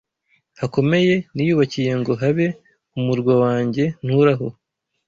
[0.59, 2.45] hakomeye niyubakiye ngo habe
[2.97, 4.47] umurwa wanjye nturaho